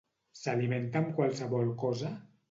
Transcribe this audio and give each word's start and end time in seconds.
S'alimenta 0.43 1.01
amb 1.01 1.11
qualsevol 1.19 1.69
cosa? 1.83 2.11